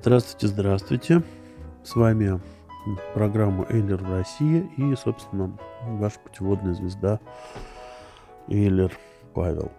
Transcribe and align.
Здравствуйте, 0.00 0.46
здравствуйте. 0.46 1.22
С 1.84 1.94
вами 1.94 2.40
программа 3.12 3.66
Эйлер 3.68 3.98
в 3.98 4.10
России 4.10 4.66
и, 4.78 4.96
собственно, 4.96 5.58
ваша 5.82 6.18
путеводная 6.20 6.72
звезда 6.72 7.20
Эйлер 8.48 8.96
Павел. 9.34 9.70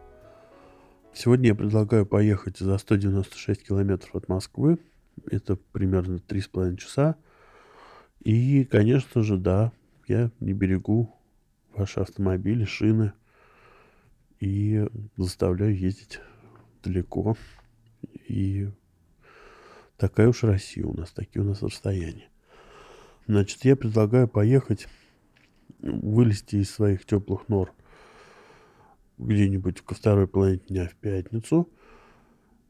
Сегодня 1.12 1.48
я 1.48 1.56
предлагаю 1.56 2.06
поехать 2.06 2.60
за 2.60 2.78
196 2.78 3.66
километров 3.68 4.14
от 4.14 4.28
Москвы. 4.28 4.78
Это 5.32 5.56
примерно 5.56 6.18
3,5 6.18 6.78
часа. 6.78 7.16
И, 8.20 8.64
конечно 8.66 9.24
же, 9.24 9.38
да, 9.38 9.72
я 10.08 10.30
не 10.40 10.54
берегу 10.54 11.16
ваши 11.74 12.00
автомобили, 12.00 12.64
шины 12.66 13.14
и 14.40 14.88
заставляю 15.18 15.76
ездить 15.76 16.20
далеко 16.84 17.36
и 18.28 18.70
Такая 20.02 20.30
уж 20.30 20.42
Россия 20.42 20.84
у 20.84 20.98
нас, 20.98 21.12
такие 21.12 21.44
у 21.44 21.46
нас 21.46 21.62
расстояния. 21.62 22.28
Значит, 23.28 23.64
я 23.66 23.76
предлагаю 23.76 24.28
поехать, 24.28 24.88
вылезти 25.78 26.56
из 26.56 26.72
своих 26.72 27.06
теплых 27.06 27.48
нор 27.50 27.72
где-нибудь 29.20 29.82
ко 29.82 29.94
второй 29.94 30.28
половине 30.28 30.64
дня 30.68 30.88
в 30.88 30.96
пятницу, 30.96 31.70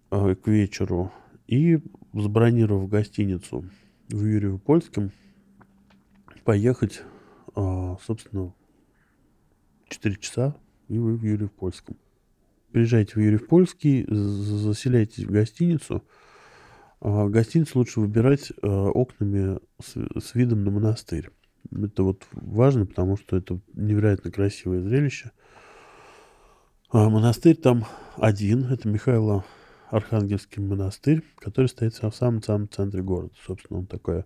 э, 0.09 0.36
к 0.36 0.46
вечеру, 0.50 1.14
и 1.48 1.80
забронировав 2.12 2.90
гостиницу 2.90 3.64
в 4.09 4.26
Юрьево-Польском, 4.26 5.12
поехать, 6.44 7.02
э, 7.56 7.96
собственно, 8.04 8.54
4 9.88 10.18
часа, 10.18 10.58
и 10.90 10.98
вы 10.98 11.16
в 11.16 11.24
Юрьев-Польском. 11.24 11.96
Приезжайте 12.74 13.14
в 13.14 13.20
Юрьев-Польский, 13.20 14.06
заселяйтесь 14.09 15.24
в 15.24 15.32
гостиницу– 15.32 16.04
гостиницу 17.02 17.80
лучше 17.80 18.00
выбирать 18.00 18.52
э, 18.52 18.68
окнами 18.68 19.60
с, 19.82 19.96
с 20.24 20.36
видом 20.36 20.64
на 20.64 20.72
монастырь. 20.72 21.30
Это 21.72 22.04
вот 22.04 22.26
важно, 22.32 22.86
потому 22.86 23.18
что 23.18 23.38
это 23.38 23.60
невероятно 23.74 24.32
красивое 24.32 24.82
зрелище. 24.82 25.32
А 26.92 27.10
монастырь 27.10 27.56
там 27.56 27.86
один, 28.18 28.66
это 28.66 28.88
Михайло 28.88 29.46
Архангельский 29.90 30.62
монастырь, 30.62 31.24
который 31.38 31.68
стоит 31.68 31.94
в 31.94 32.12
самом-самом 32.12 32.70
центре 32.70 33.02
города. 33.02 33.34
Собственно, 33.46 33.80
он 33.80 33.86
такой, 33.88 34.26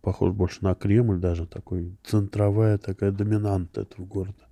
похож 0.00 0.32
больше 0.32 0.58
на 0.62 0.74
Кремль, 0.74 1.18
даже 1.18 1.46
такой 1.46 1.96
центровая 2.02 2.78
такая 2.78 3.12
доминанта 3.12 3.82
этого 3.82 4.04
города. 4.04 4.46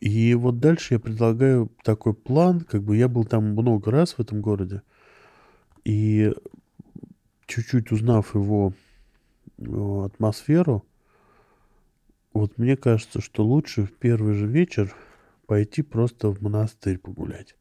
И 0.00 0.34
вот 0.34 0.60
дальше 0.60 0.94
я 0.94 1.00
предлагаю 1.00 1.70
такой 1.82 2.14
план, 2.14 2.60
как 2.60 2.82
бы 2.82 2.96
я 2.96 3.08
был 3.08 3.24
там 3.24 3.44
много 3.50 3.90
раз 3.90 4.12
в 4.12 4.20
этом 4.20 4.40
городе, 4.40 4.82
и 5.84 6.32
чуть-чуть 7.46 7.92
узнав 7.92 8.34
его 8.34 8.72
э, 9.58 10.04
атмосферу, 10.04 10.84
вот 12.32 12.58
мне 12.58 12.76
кажется, 12.76 13.20
что 13.20 13.44
лучше 13.44 13.84
в 13.84 13.92
первый 13.92 14.34
же 14.34 14.46
вечер 14.46 14.94
пойти 15.46 15.82
просто 15.82 16.28
в 16.28 16.40
монастырь 16.42 16.98
погулять. 16.98 17.56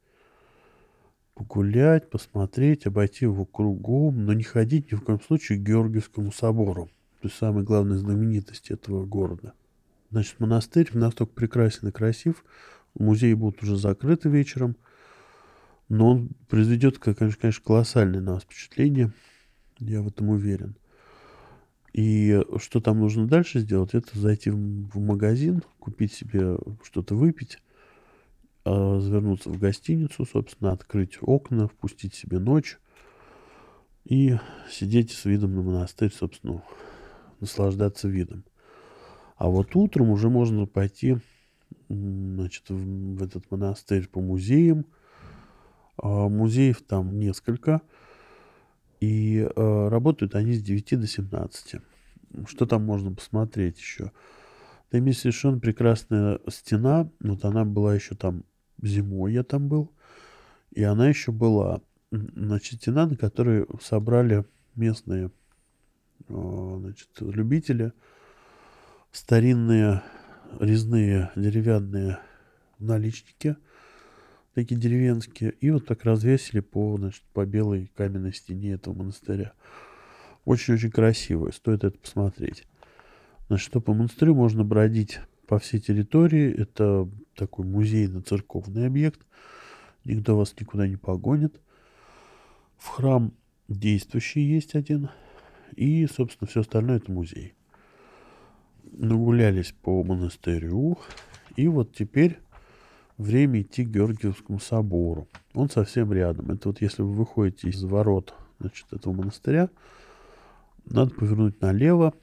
Погулять, 1.34 2.10
посмотреть, 2.10 2.86
обойти 2.86 3.26
его 3.26 3.46
кругом, 3.46 4.26
но 4.26 4.34
не 4.34 4.44
ходить 4.44 4.92
ни 4.92 4.96
в 4.96 5.02
коем 5.02 5.22
случае 5.22 5.60
к 5.60 5.64
Георгиевскому 5.64 6.32
собору, 6.32 6.90
то 7.22 7.28
есть 7.28 7.38
самой 7.38 7.64
главной 7.64 7.98
знаменитости 7.98 8.74
этого 8.74 9.06
города. 9.06 9.54
Значит, 10.12 10.40
монастырь 10.40 10.90
настолько 10.94 11.34
прекрасен 11.34 11.88
и 11.88 11.92
красив, 11.92 12.44
музеи 12.96 13.34
будут 13.34 13.64
уже 13.64 13.78
закрыты 13.78 14.30
вечером– 14.30 14.76
но 15.90 16.12
он 16.12 16.30
произведет, 16.50 17.00
конечно, 17.00 17.52
колоссальное 17.64 18.22
на 18.22 18.34
вас 18.34 18.44
впечатление. 18.44 19.12
Я 19.80 20.02
в 20.02 20.08
этом 20.08 20.30
уверен. 20.30 20.76
И 21.94 22.44
что 22.58 22.80
там 22.82 23.00
нужно 23.00 23.28
дальше 23.28 23.60
сделать, 23.60 23.94
это 23.94 24.18
зайти 24.20 24.50
в, 24.50 25.00
магазин, 25.00 25.64
купить 25.80 26.14
себе 26.14 26.58
что-то 26.84 27.16
выпить, 27.16 27.60
завернуться 28.66 29.50
в 29.50 29.58
гостиницу, 29.58 30.26
собственно, 30.26 30.72
открыть 30.74 31.18
окна, 31.22 31.68
впустить 31.68 32.14
себе 32.14 32.40
ночь 32.40 32.78
и 34.04 34.38
сидеть 34.70 35.12
с 35.12 35.26
видом 35.26 35.56
на 35.56 35.62
монастырь, 35.62 36.12
собственно, 36.12 36.62
наслаждаться 37.40 38.08
видом. 38.08 38.44
А 39.38 39.48
вот 39.48 39.76
утром 39.76 40.10
уже 40.10 40.30
можно 40.30 40.66
пойти 40.66 41.18
значит, 41.90 42.64
в, 42.70 43.24
этот 43.24 43.50
монастырь 43.50 44.08
по 44.08 44.20
музеям, 44.20 44.86
музеев 46.02 46.82
там 46.82 47.20
несколько, 47.20 47.82
и 49.00 49.40
э, 49.40 49.88
работают 49.90 50.36
они 50.36 50.54
с 50.54 50.62
9 50.62 51.00
до 51.00 51.08
17. 51.08 51.76
Что 52.48 52.66
там 52.66 52.84
можно 52.84 53.14
посмотреть 53.14 53.78
еще? 53.78 54.12
Там 54.90 55.06
есть 55.06 55.22
совершенно 55.22 55.60
прекрасная 55.60 56.40
стена. 56.50 57.10
Вот 57.20 57.46
она 57.46 57.66
была 57.66 57.94
еще 57.94 58.16
там 58.16 58.44
зимой, 58.82 59.34
я 59.34 59.44
там 59.44 59.68
был. 59.68 59.92
И 60.72 60.84
она 60.84 61.08
еще 61.10 61.32
была. 61.32 61.82
Значит, 62.12 62.82
стена, 62.82 63.06
на 63.06 63.18
которой 63.18 63.68
собрали 63.82 64.46
местные 64.76 65.32
э, 66.30 66.78
значит, 66.80 67.10
любители 67.20 67.94
старинные 69.12 70.04
резные 70.60 71.32
деревянные 71.36 72.20
наличники– 72.80 73.58
такие 74.58 74.82
деревенские, 74.82 75.52
и 75.62 75.70
вот 75.70 75.86
так 75.86 76.04
развесили 76.04 76.62
по, 76.62 76.98
значит, 76.98 77.22
по 77.32 77.46
белой 77.46 77.92
каменной 77.96 78.34
стене 78.34 78.72
этого 78.72 78.96
монастыря. 78.96 79.54
Очень-очень 80.46 80.90
красиво, 80.90 81.52
стоит 81.52 81.84
это 81.84 81.96
посмотреть. 81.96 82.64
Значит, 83.50 83.68
что 83.68 83.82
по 83.82 83.94
монастырю 83.94 84.34
можно 84.34 84.64
бродить 84.64 85.20
по 85.46 85.60
всей 85.60 85.80
территории. 85.80 86.52
Это 86.52 87.08
такой 87.36 87.68
музейно-церковный 87.68 88.88
объект. 88.88 89.22
Никто 90.06 90.36
вас 90.36 90.56
никуда 90.60 90.88
не 90.88 90.98
погонит. 90.98 91.62
В 92.80 92.88
храм 92.88 93.34
действующий 93.68 94.42
есть 94.42 94.74
один. 94.74 95.10
И, 95.76 96.08
собственно, 96.08 96.48
все 96.48 96.62
остальное 96.62 96.98
это 96.98 97.12
музей. 97.12 97.54
Нагулялись 98.92 99.76
по 99.84 100.04
монастырю. 100.04 100.98
И 101.56 101.68
вот 101.68 101.94
теперь 101.94 102.40
время 103.18 103.62
идти 103.62 103.84
к 103.84 103.90
Георгиевскому 103.90 104.60
собору. 104.60 105.28
Он 105.54 105.70
совсем 105.70 106.14
рядом. 106.14 106.52
Это 106.52 106.70
вот 106.70 106.82
если 106.82 107.02
вы 107.02 107.14
выходите 107.14 107.70
из 107.70 107.84
ворот 107.84 108.34
значит, 108.60 108.86
этого 108.92 109.14
монастыря, 109.14 109.70
надо 110.86 111.14
повернуть 111.14 111.60
налево, 111.62 112.14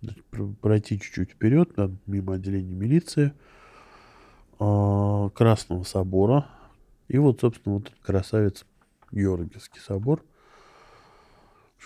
значит, 0.00 0.24
пройти 0.60 0.98
чуть-чуть 0.98 1.32
вперед, 1.32 1.76
надо 1.76 1.96
мимо 2.06 2.34
отделения 2.34 2.74
милиции, 2.74 3.32
э, 4.58 5.30
Красного 5.34 5.84
собора. 5.84 6.46
И 7.08 7.18
вот, 7.18 7.40
собственно, 7.40 7.76
вот 7.76 7.88
этот 7.88 8.00
красавец 8.00 8.64
Георгиевский 9.12 9.80
собор, 9.80 10.24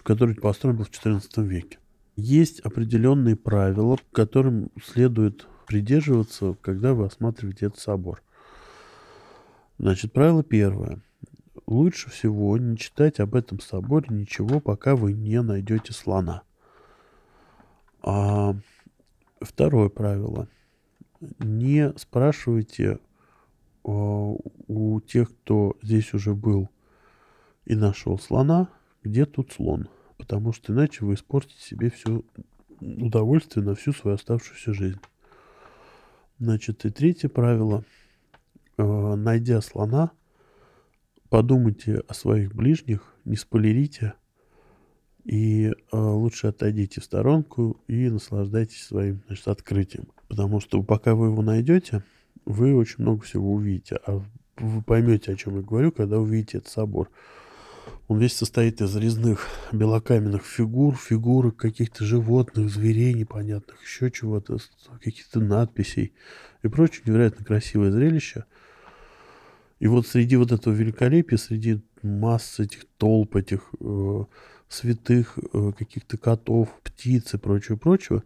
который 0.03 0.35
построен 0.35 0.77
был 0.77 0.85
в 0.85 0.91
XIV 0.91 1.45
веке. 1.45 1.79
Есть 2.17 2.61
определенные 2.61 3.37
правила, 3.37 3.99
которым 4.13 4.71
следует 4.83 5.47
придерживаться, 5.67 6.57
когда 6.61 6.95
вы 6.95 7.07
осматриваете 7.07 7.67
этот 7.67 7.79
собор. 7.79 8.23
Значит, 9.79 10.13
правило 10.13 10.43
первое. 10.43 11.01
Лучше 11.67 12.11
всего 12.11 12.59
не 12.59 12.77
читать 12.77 13.21
об 13.21 13.35
этом 13.35 13.61
соборе 13.61 14.07
ничего, 14.11 14.61
пока 14.61 14.95
вы 14.95 15.13
не 15.13 15.41
найдете 15.43 15.93
слона. 15.93 16.43
А 18.03 18.55
второе 19.41 19.89
правило. 19.89 20.49
Не 21.39 21.93
спрашивайте 21.97 22.99
а, 23.85 23.89
у 23.89 25.01
тех, 25.01 25.31
кто 25.31 25.77
здесь 25.83 26.13
уже 26.15 26.35
был 26.35 26.69
и 27.65 27.75
нашел 27.75 28.19
слона, 28.19 28.69
где 29.03 29.25
тут 29.25 29.53
слон. 29.53 29.89
Потому 30.19 30.53
что 30.53 30.73
иначе 30.73 31.05
вы 31.05 31.15
испортите 31.15 31.61
себе 31.61 31.91
все 31.91 32.23
удовольствие 32.81 33.65
на 33.65 33.75
всю 33.75 33.93
свою 33.93 34.17
оставшуюся 34.17 34.75
жизнь. 34.75 35.01
Значит, 36.43 36.85
и 36.85 36.91
третье 36.91 37.29
правило. 37.29 37.85
Э, 38.77 39.15
найдя 39.15 39.61
слона, 39.61 40.11
подумайте 41.29 42.03
о 42.09 42.15
своих 42.15 42.53
ближних, 42.53 43.15
не 43.25 43.37
спойлерите, 43.37 44.15
и 45.23 45.67
э, 45.67 45.73
лучше 45.97 46.49
отойдите 46.49 47.01
в 47.01 47.05
сторонку 47.05 47.81
и 47.87 48.11
наслаждайтесь 48.11 48.83
своим 48.83 49.23
значит, 49.29 49.47
открытием. 49.47 50.09
Потому 50.27 50.59
что 50.59 50.83
пока 50.83 51.15
вы 51.15 51.27
его 51.29 51.43
найдете, 51.43 52.03
вы 52.45 52.75
очень 52.75 53.05
много 53.05 53.23
всего 53.23 53.53
увидите. 53.53 54.01
А 54.05 54.21
вы 54.57 54.83
поймете, 54.83 55.35
о 55.35 55.37
чем 55.37 55.55
я 55.55 55.63
говорю, 55.63 55.93
когда 55.93 56.19
увидите 56.19 56.59
этот 56.59 56.73
собор. 56.73 57.09
Он 58.13 58.19
весь 58.19 58.37
состоит 58.37 58.83
из 58.83 58.95
резных 58.95 59.49
белокаменных 59.73 60.45
фигур, 60.45 60.95
фигурок 60.95 61.57
каких-то 61.57 62.05
животных, 62.05 62.69
зверей 62.69 63.15
непонятных, 63.15 63.83
еще 63.83 64.11
чего-то, 64.11 64.59
каких-то 65.03 65.41
надписей 65.41 66.13
и 66.63 66.69
прочее 66.69 67.05
невероятно 67.07 67.43
красивое 67.43 67.91
зрелище. 67.91 68.45
И 69.79 69.87
вот 69.87 70.07
среди 70.07 70.37
вот 70.37 70.53
этого 70.53 70.75
великолепия, 70.75 71.39
среди 71.39 71.81
массы 72.03 72.65
этих 72.65 72.85
толп, 72.99 73.37
этих 73.37 73.63
э, 73.81 74.25
святых 74.69 75.39
э, 75.39 75.73
каких-то 75.79 76.19
котов, 76.19 76.69
птиц 76.85 77.33
и 77.33 77.39
прочего-прочего, 77.39 78.25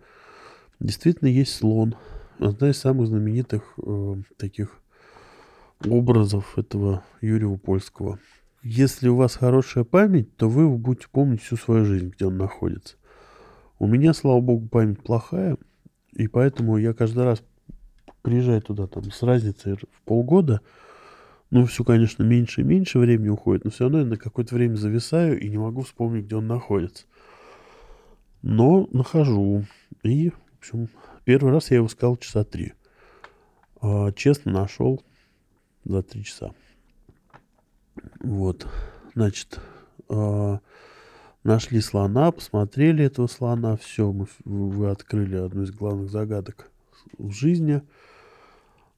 действительно 0.81 1.29
есть 1.29 1.55
слон. 1.55 1.94
Одна 2.41 2.71
из 2.71 2.79
самых 2.79 3.06
знаменитых 3.06 3.62
э, 3.79 4.15
таких 4.37 4.81
образов 5.85 6.59
этого 6.59 7.05
Юрия 7.21 7.56
Польского. 7.56 8.19
Если 8.69 9.07
у 9.07 9.15
вас 9.15 9.37
хорошая 9.37 9.85
память, 9.85 10.37
то 10.37 10.49
вы 10.49 10.69
будете 10.69 11.07
помнить 11.09 11.41
всю 11.41 11.57
свою 11.57 11.85
жизнь, 11.85 12.09
где 12.09 12.27
он 12.27 12.37
находится. 12.37 12.97
У 13.79 13.87
меня, 13.87 14.13
слава 14.13 14.41
богу, 14.41 14.67
память 14.67 15.01
плохая, 15.05 15.57
и 16.15 16.27
поэтому 16.27 16.77
я 16.77 16.93
каждый 16.93 17.23
раз 17.23 17.45
приезжаю 18.23 18.61
туда 18.61 18.89
там 18.89 19.05
с 19.05 19.23
разницей 19.23 19.77
в 19.77 20.03
полгода, 20.05 20.63
ну, 21.51 21.65
все, 21.65 21.85
конечно, 21.85 22.25
меньше 22.25 22.63
и 22.63 22.65
меньше 22.65 22.99
времени 22.99 23.29
уходит, 23.29 23.65
но 23.65 23.71
все 23.71 23.85
равно 23.85 24.01
я 24.01 24.05
на 24.05 24.17
какое-то 24.17 24.57
время 24.57 24.75
зависаю 24.75 25.39
и 25.39 25.49
не 25.49 25.59
могу 25.59 25.83
вспомнить, 25.83 26.25
где 26.25 26.35
он 26.35 26.49
находится. 26.49 27.05
Но 28.43 28.89
нахожу. 28.91 29.65
И, 30.03 30.31
в 30.31 30.59
общем, 30.59 30.89
первый 31.25 31.53
раз 31.53 31.71
я 31.71 31.77
его 31.77 31.87
искал 31.87 32.17
часа 32.17 32.43
три. 32.43 32.73
А, 33.81 34.11
честно, 34.11 34.51
нашел 34.51 35.05
за 35.85 36.03
три 36.03 36.25
часа. 36.25 36.51
Вот. 38.20 38.66
Значит, 39.14 39.60
э, 40.08 40.58
нашли 41.43 41.81
слона, 41.81 42.32
посмотрели 42.32 43.04
этого 43.04 43.26
слона, 43.26 43.76
все, 43.76 44.12
мы, 44.12 44.26
вы 44.44 44.90
открыли 44.90 45.37
одну 45.37 45.62
из 45.62 45.70
главных 45.70 46.10
загадок 46.10 46.70
в 47.19 47.31
жизни. 47.32 47.82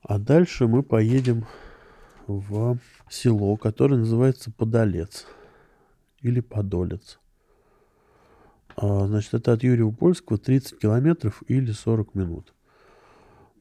А 0.03 0.19
дальше 0.19 0.67
мы 0.67 0.83
поедем 0.83 1.47
в 2.27 2.79
село, 3.11 3.57
которое 3.57 3.97
называется 3.97 4.51
Подолец 4.51 5.27
или 6.21 6.41
Подолец. 6.41 7.19
А, 8.77 9.07
значит, 9.07 9.35
это 9.35 9.53
от 9.53 9.63
Юрия 9.63 9.91
Польского 9.91 10.39
30 10.39 10.79
километров 10.79 11.43
или 11.49 11.73
40 11.73 12.15
минут 12.15 12.55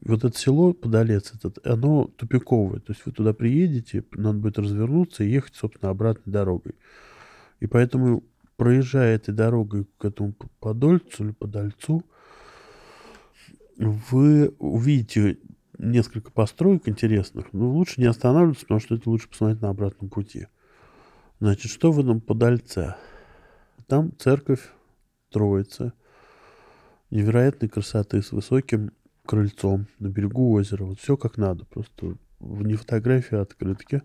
вот 0.02 0.24
это 0.24 0.38
село 0.38 0.72
Подолец, 0.72 1.32
этот, 1.34 1.64
оно 1.66 2.04
тупиковое. 2.16 2.80
То 2.80 2.92
есть 2.92 3.04
вы 3.04 3.12
туда 3.12 3.32
приедете, 3.32 4.04
надо 4.12 4.38
будет 4.38 4.58
развернуться 4.58 5.24
и 5.24 5.30
ехать, 5.30 5.54
собственно, 5.54 5.90
обратной 5.90 6.32
дорогой. 6.32 6.74
И 7.60 7.66
поэтому, 7.66 8.22
проезжая 8.56 9.16
этой 9.16 9.34
дорогой 9.34 9.86
к 9.98 10.04
этому 10.04 10.34
Подольцу 10.60 11.24
или 11.24 11.32
Подольцу, 11.32 12.04
вы 13.76 14.54
увидите 14.58 15.38
несколько 15.78 16.30
построек 16.30 16.88
интересных, 16.88 17.52
но 17.52 17.70
лучше 17.70 18.00
не 18.00 18.06
останавливаться, 18.06 18.64
потому 18.64 18.80
что 18.80 18.96
это 18.96 19.08
лучше 19.08 19.28
посмотреть 19.28 19.62
на 19.62 19.70
обратном 19.70 20.10
пути. 20.10 20.46
Значит, 21.40 21.70
что 21.70 21.92
в 21.92 22.00
этом 22.00 22.20
Подольце? 22.20 22.96
Там 23.86 24.12
церковь 24.18 24.72
Троицы, 25.30 25.92
невероятной 27.10 27.68
красоты 27.68 28.22
с 28.22 28.32
высоким 28.32 28.92
крыльцом 29.28 29.86
на 29.98 30.08
берегу 30.08 30.52
озера. 30.52 30.84
Вот 30.84 30.98
все 30.98 31.18
как 31.18 31.36
надо. 31.36 31.66
Просто 31.66 32.16
не 32.40 32.76
фотография, 32.76 33.36
а 33.36 33.42
открытки. 33.42 34.00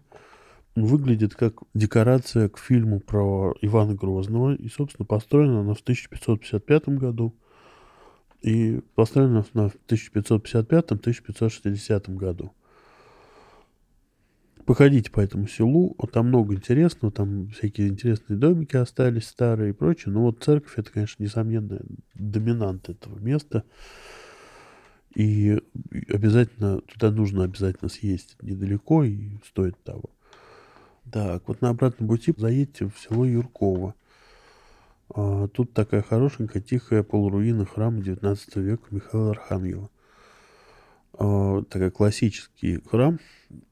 Выглядит 0.75 1.36
как 1.36 1.62
декорация 1.74 2.50
к 2.50 2.58
фильму 2.58 3.00
про 3.00 3.54
Ивана 3.62 3.96
Грозного. 3.96 4.54
И, 4.54 4.68
собственно, 4.68 5.06
построена 5.06 5.62
она 5.62 5.74
в 5.74 5.80
1555 5.80 6.90
году. 6.90 7.34
И 8.42 8.81
построена 8.96 9.46
она 9.54 9.70
в 9.70 9.78
1555-1560 9.88 12.16
году. 12.16 12.52
Походите 14.66 15.10
по 15.12 15.22
этому 15.22 15.48
селу, 15.48 15.96
там 16.12 16.28
много 16.28 16.54
интересного, 16.54 17.12
там 17.12 17.48
всякие 17.50 17.90
интересные 17.90 18.38
домики 18.38 18.78
остались 18.78 19.28
старые 19.28 19.72
и 19.72 19.74
прочее. 19.74 20.14
Но 20.14 20.22
вот 20.24 20.44
церковь, 20.44 20.78
это, 20.78 20.92
конечно, 20.92 21.24
несомненно 21.24 21.81
доминант 22.14 22.90
этого 22.90 23.18
места. 23.19 23.64
И 25.15 25.62
обязательно 26.10 26.81
туда 26.81 27.12
нужно 27.12 27.44
обязательно 27.44 27.89
съездить 27.89 28.42
недалеко 28.42 29.04
и 29.04 29.38
стоит 29.45 29.81
того. 29.83 30.10
Так, 31.12 31.48
вот 31.48 31.62
на 31.62 31.69
обратном 31.69 32.10
пути 32.10 32.33
заедьте 32.36 32.88
в 32.88 32.98
село 32.98 33.25
Юрково. 33.25 33.94
А, 35.10 35.48
тут 35.50 35.74
такая 35.74 36.01
хорошенькая, 36.01 36.62
тихая 36.62 37.04
полуруина 37.04 37.65
храма 37.65 38.01
19 38.01 38.56
века 38.57 38.83
Михаила 38.89 39.31
Архангела. 39.31 39.89
А, 41.13 41.62
такая 41.63 41.92
классический 41.92 42.81
храм, 42.89 43.19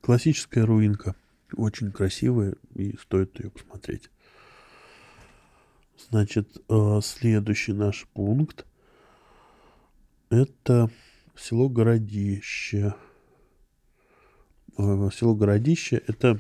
классическая 0.02 0.66
руинка. 0.66 1.16
Очень 1.56 1.92
красивая 1.92 2.56
и 2.76 2.96
стоит 2.98 3.40
ее 3.40 3.50
посмотреть. 3.50 4.10
Значит, 6.10 6.62
а, 6.70 7.02
следующий 7.02 7.74
наш 7.74 8.08
пункт 8.14 8.66
это 10.30 10.90
село 11.36 11.70
Городище. 11.70 12.96
Село 14.78 15.36
Городище– 15.36 16.02
это 16.08 16.40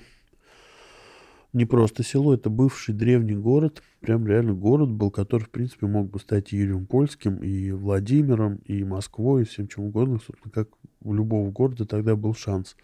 не 1.53 1.65
просто 1.65 2.03
село, 2.03 2.33
это 2.33 2.49
бывший 2.49 2.93
древний 2.93 3.35
город, 3.35 3.83
прям 3.99 4.25
реально 4.25 4.53
город 4.53 4.89
был, 4.89 5.11
который, 5.11 5.43
в 5.43 5.49
принципе, 5.49 5.85
мог 5.85 6.09
бы 6.09 6.19
стать 6.19 6.53
Юрием 6.53 6.85
Польским, 6.85 7.37
и 7.37 7.71
Владимиром, 7.71 8.61
и 8.65 8.83
Москвой, 8.85 9.41
и 9.41 9.45
всем 9.45 9.67
чем 9.67 9.85
угодно, 9.85 10.19
собственно, 10.25 10.51
как 10.51 10.69
у 11.03 11.13
любого 11.13 11.51
города 11.51 11.85
тогда 11.85 12.15
был 12.15 12.33
шанс. 12.33 12.77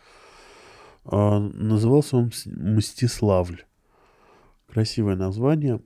А, 1.06 1.40
назывался 1.40 2.18
он 2.18 2.32
Мстиславль. 2.46 3.64
Красивое 4.70 5.16
название, 5.16 5.80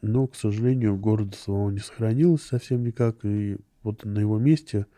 но, 0.00 0.28
к 0.28 0.36
сожалению, 0.36 0.96
города 0.96 1.36
самого 1.36 1.70
не 1.70 1.80
сохранилось 1.80 2.42
совсем 2.42 2.84
никак, 2.84 3.24
и 3.24 3.56
вот 3.82 4.04
на 4.04 4.20
его 4.20 4.38
месте– 4.38 4.86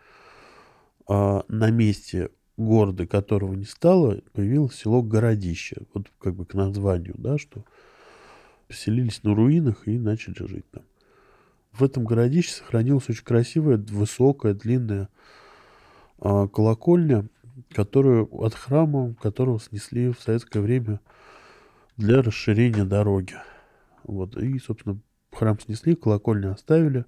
а, 1.13 1.45
на 1.49 1.73
месте 1.73 2.31
города, 2.57 3.05
которого 3.05 3.55
не 3.55 3.65
стало, 3.65 4.21
появилось 4.33 4.77
село 4.77 5.03
Городище. 5.03 5.83
Вот 5.93 6.07
как 6.21 6.37
бы 6.37 6.47
к 6.47 6.55
названию, 6.55 7.17
да, 7.19 7.37
что 7.37 7.65
поселились 8.69 9.25
на 9.25 9.35
руинах 9.35 9.89
и 9.89 9.99
начали 9.99 10.47
жить 10.47 10.71
там. 10.71 10.85
В 11.73 11.83
этом 11.83 12.05
городище 12.05 12.53
сохранилась 12.53 13.09
очень 13.09 13.25
красивая, 13.25 13.77
высокая, 13.77 14.55
длинная 14.55 15.09
а, 16.21 16.47
колокольня, 16.47 17.29
которую 17.71 18.29
от 18.45 18.55
храма, 18.55 19.17
которого 19.21 19.59
снесли 19.59 20.13
в 20.13 20.21
советское 20.21 20.61
время 20.61 21.01
для 21.97 22.23
расширения 22.23 22.85
дороги. 22.85 23.35
Вот. 24.05 24.37
И, 24.37 24.61
собственно, 24.61 25.01
храм 25.33 25.59
снесли, 25.59 25.97
колокольню 25.97 26.53
оставили, 26.53 27.05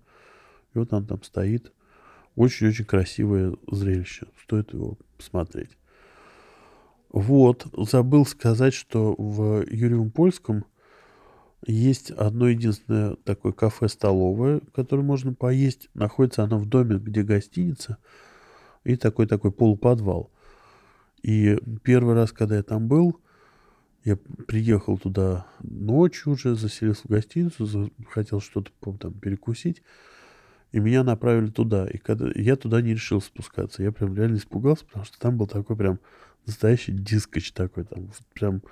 и 0.75 0.79
вот 0.79 0.93
он 0.93 1.07
там 1.07 1.23
стоит– 1.23 1.73
очень-очень 2.37 2.85
красивое 2.85 3.55
зрелище. 3.71 4.27
Стоит 4.43 4.73
его 4.73 4.99
посмотреть. 5.17 5.77
Вот, 7.11 7.67
забыл 7.77 8.25
сказать, 8.25 8.73
что 8.73 9.15
в 9.19 9.65
Юрьевом 9.71 10.11
Польском 10.11 10.65
есть 11.67 12.11
одно 12.11 12.49
единственное 12.49 13.17
такое 13.17 13.53
кафе-столовое, 13.53 14.61
которое 14.75 15.03
можно 15.03 15.35
поесть. 15.35 15.91
Находится 15.95 16.43
оно 16.43 16.59
в 16.59 16.67
доме, 16.67 16.97
где 16.97 17.23
гостиница, 17.23 17.99
и 18.85 18.97
такой-такой 18.97 19.53
полуподвал. 19.53 20.31
И 21.23 21.57
первый 21.85 22.15
раз, 22.15 22.33
когда 22.33 22.57
я 22.57 22.63
там 22.63 22.89
был, 22.89 23.21
я 24.05 24.17
приехал 24.17 24.99
туда 24.99 25.47
ночью 25.61 26.33
уже, 26.33 26.57
заселился 26.57 27.03
в 27.05 27.11
гостиницу, 27.11 27.93
хотел 28.09 28.41
что-то 28.41 28.73
там 28.99 29.13
перекусить 29.13 29.83
и 30.73 30.81
меня 30.81 31.05
направили 31.05 31.49
туда. 31.49 31.87
И 31.87 31.99
когда 31.99 32.31
я 32.35 32.57
туда 32.57 32.81
не 32.81 32.93
решил 32.93 33.21
спускаться, 33.21 33.83
я 33.83 33.93
прям 33.93 34.17
реально 34.17 34.37
испугался, 34.37 34.85
потому 34.87 35.05
что 35.05 35.19
там 35.19 35.37
был 35.37 35.47
такой 35.47 35.77
прям 35.77 36.01
настоящий 36.47 36.93
дискоч 36.93 37.53
такой, 37.53 37.85
там 37.85 38.11
прям 38.35 38.63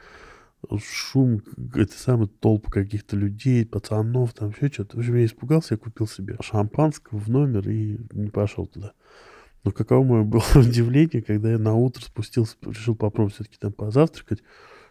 шум, 0.82 1.42
это 1.74 1.92
самый 1.92 2.28
толп 2.28 2.70
каких-то 2.70 3.16
людей, 3.16 3.64
пацанов, 3.64 4.34
там 4.34 4.50
еще 4.50 4.68
что-то. 4.68 4.96
В 4.96 5.00
общем, 5.00 5.16
я 5.16 5.24
испугался, 5.24 5.74
я 5.74 5.78
купил 5.78 6.06
себе 6.06 6.36
шампанского 6.40 7.18
в 7.18 7.28
номер 7.28 7.68
и 7.68 7.98
не 8.12 8.30
пошел 8.30 8.66
туда. 8.66 8.92
Но 9.64 9.72
каково 9.72 10.04
мое 10.04 10.22
было 10.24 10.42
удивление, 10.54 11.22
когда 11.22 11.50
я 11.52 11.58
на 11.58 11.74
утро 11.74 12.02
спустился, 12.02 12.56
решил 12.62 12.94
попробовать 12.94 13.34
все-таки 13.34 13.56
там 13.58 13.72
позавтракать. 13.72 14.42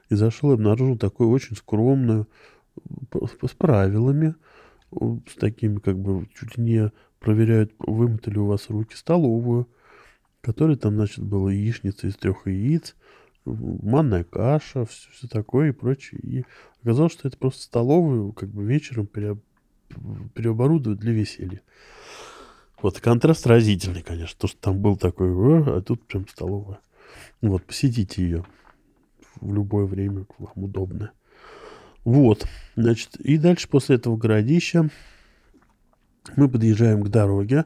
И 0.09 0.15
зашел 0.15 0.51
и 0.51 0.53
обнаружил 0.55 0.97
такую 0.97 1.29
очень 1.29 1.55
скромную, 1.55 2.27
п- 3.11 3.47
с 3.47 3.51
правилами, 3.51 4.33
с 4.91 5.35
такими 5.35 5.79
как 5.79 5.97
бы 5.97 6.27
чуть 6.33 6.57
не 6.57 6.91
проверяют, 7.19 7.73
вымыты 7.79 8.31
ли 8.31 8.39
у 8.39 8.45
вас 8.45 8.69
руки, 8.69 8.95
столовую, 8.95 9.67
в 10.41 10.45
которой 10.45 10.77
там, 10.77 10.95
значит, 10.95 11.23
была 11.23 11.51
яичница 11.51 12.07
из 12.07 12.15
трех 12.15 12.47
яиц, 12.47 12.95
манная 13.45 14.23
каша, 14.23 14.85
все, 14.85 15.09
все 15.11 15.27
такое 15.27 15.69
и 15.69 15.73
прочее. 15.73 16.19
И 16.21 16.45
оказалось, 16.81 17.13
что 17.13 17.27
это 17.27 17.37
просто 17.37 17.63
столовую 17.63 18.31
как 18.33 18.49
бы 18.49 18.63
вечером 18.63 19.07
пере, 19.07 19.37
переоборудовать 20.33 20.99
для 20.99 21.11
веселья. 21.11 21.61
Вот, 22.81 22.99
контраст 22.99 23.45
разительный, 23.45 24.01
конечно. 24.01 24.39
То, 24.39 24.47
что 24.47 24.59
там 24.59 24.79
был 24.79 24.95
такой, 24.95 25.29
а 25.77 25.81
тут 25.81 26.05
прям 26.07 26.27
столовая. 26.27 26.79
Вот, 27.41 27.63
посетите 27.65 28.23
ее 28.23 28.45
в 29.41 29.53
любое 29.53 29.85
время, 29.85 30.25
вам 30.37 30.63
удобно. 30.63 31.11
Вот, 32.09 32.47
значит, 32.75 33.17
и 33.17 33.37
дальше 33.37 33.69
после 33.69 33.97
этого 33.97 34.17
городища 34.17 34.89
мы 36.35 36.49
подъезжаем 36.49 37.03
к 37.03 37.09
дороге, 37.09 37.65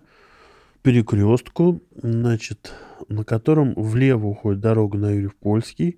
перекрестку, 0.81 1.81
значит, 1.95 2.73
на 3.07 3.23
котором 3.23 3.73
влево 3.73 4.27
уходит 4.27 4.59
дорога 4.59 4.97
на 4.97 5.11
Юрьев 5.11 5.33
Польский, 5.37 5.97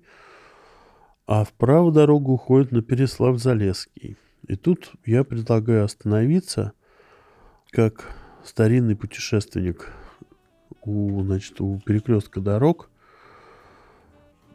а 1.26 1.42
вправо 1.42 1.90
дорога 1.90 2.30
уходит 2.30 2.70
на 2.70 2.82
Переслав-Залесский. 2.82 4.16
И 4.46 4.54
тут 4.54 4.92
я 5.04 5.24
предлагаю 5.24 5.84
остановиться, 5.84 6.72
как 7.72 8.14
старинный 8.44 8.94
путешественник 8.94 9.90
у, 10.82 11.20
значит, 11.24 11.60
у 11.60 11.80
перекрестка 11.84 12.40
дорог, 12.40 12.90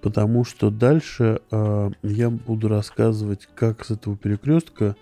потому 0.01 0.43
что 0.43 0.69
дальше 0.69 1.41
э, 1.51 1.91
я 2.03 2.29
буду 2.29 2.67
рассказывать, 2.67 3.47
как 3.55 3.85
с 3.85 3.91
этого 3.91 4.17
перекрестка 4.17 4.95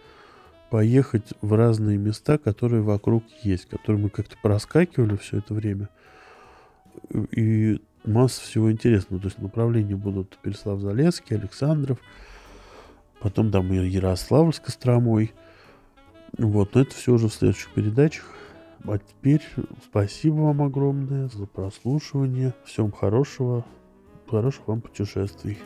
поехать 0.69 1.33
в 1.41 1.53
разные 1.53 1.97
места, 1.97 2.37
которые 2.37 2.81
вокруг 2.81 3.23
есть, 3.43 3.65
которые 3.65 4.03
мы 4.03 4.09
как-то 4.09 4.35
проскакивали 4.41 5.15
все 5.15 5.37
это 5.37 5.53
время. 5.53 5.89
И 7.31 7.81
масса 8.05 8.41
всего 8.41 8.71
интересного. 8.71 9.21
То 9.21 9.27
есть 9.27 9.39
направления 9.39 9.95
будут 9.95 10.37
Переслав-Залесский, 10.43 11.37
Александров, 11.37 11.97
потом 13.21 13.51
там 13.51 13.71
и 13.73 13.87
Ярославль 13.87 14.53
с 14.53 14.59
Костромой. 14.59 15.33
Вот, 16.37 16.75
но 16.75 16.81
это 16.81 16.93
все 16.93 17.13
уже 17.13 17.27
в 17.27 17.33
следующих 17.33 17.73
передачах. 17.73 18.25
А 18.85 18.97
теперь 18.97 19.41
спасибо 19.83 20.35
вам 20.35 20.61
огромное 20.61 21.27
за 21.29 21.45
прослушивание. 21.45 22.53
Всем 22.63 22.91
хорошего, 22.91 23.65
хороших 24.29 24.67
вам 24.67 24.81
путешествий. 24.81 25.57